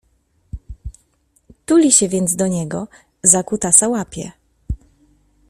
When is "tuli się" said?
1.65-2.09